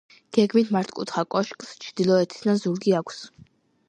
გეგმით 0.35 0.69
მართკუთხა 0.75 1.23
კოშკს 1.35 1.69
ჩრდილოეთიდან 1.83 2.57
ზურგი 2.65 2.95
აქვს. 3.01 3.21